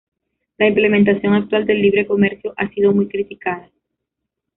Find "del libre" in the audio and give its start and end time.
1.67-2.07